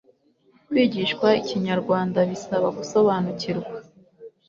[0.69, 3.75] kwigishwa Ikinyarwanda bisaba gusobanukirwa